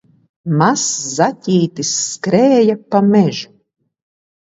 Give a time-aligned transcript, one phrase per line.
[0.59, 0.85] Mazs
[1.17, 3.53] zaķītis skrēja pa mežu